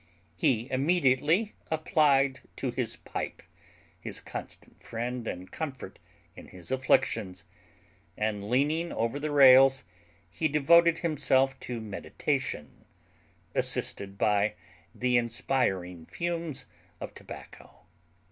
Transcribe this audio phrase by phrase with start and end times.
[0.35, 3.43] He immediately applied to his pipe,
[3.99, 5.99] his constant friend and comfort
[6.35, 7.43] in his afflictions;
[8.17, 9.83] and, leaning over the rails,
[10.27, 12.83] he devoted himself to meditation,
[13.53, 14.55] assisted by
[14.95, 16.65] the inspiring fumes
[16.99, 17.85] of tobacco.